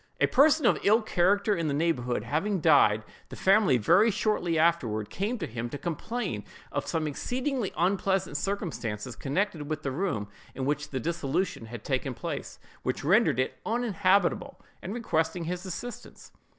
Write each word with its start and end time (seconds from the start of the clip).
A 0.19 0.25
person 0.25 0.65
of 0.65 0.79
ill 0.81 1.03
character 1.03 1.55
in 1.55 1.67
the 1.67 1.75
neighborhood 1.75 2.23
having 2.23 2.59
died, 2.59 3.03
the 3.29 3.35
family 3.35 3.77
very 3.77 4.09
shortly 4.09 4.57
afterward 4.57 5.11
came 5.11 5.37
to 5.37 5.45
him 5.45 5.69
to 5.69 5.77
complain 5.77 6.43
of 6.71 6.87
some 6.87 7.05
exceedingly 7.05 7.71
unpleasant 7.77 8.35
circumstances 8.35 9.15
connected 9.15 9.69
with 9.69 9.83
the 9.83 9.91
room 9.91 10.27
in 10.55 10.65
which 10.65 10.89
the 10.89 10.99
dissolution 10.99 11.67
had 11.67 11.83
taken 11.83 12.15
place, 12.15 12.57
which 12.81 13.03
rendered 13.03 13.39
it 13.39 13.59
uninhabitable, 13.63 14.59
and 14.81 14.95
requesting 14.95 15.43
his 15.43 15.67
assistance. 15.67 16.31